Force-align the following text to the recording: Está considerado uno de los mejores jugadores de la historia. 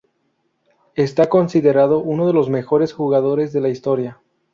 Está 0.95 1.29
considerado 1.29 1.99
uno 1.99 2.25
de 2.25 2.33
los 2.33 2.49
mejores 2.49 2.91
jugadores 2.91 3.53
de 3.53 3.61
la 3.61 3.69
historia. 3.69 4.19